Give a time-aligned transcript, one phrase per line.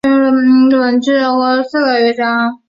[0.71, 2.59] 本曲共分为四个乐章。